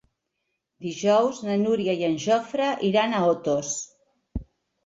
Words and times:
Dijous 0.85 1.41
na 1.49 1.57
Núria 1.65 1.95
i 2.01 2.07
en 2.09 2.17
Jofre 2.25 2.73
iran 2.91 3.15
a 3.15 3.21
Otos. 3.37 3.75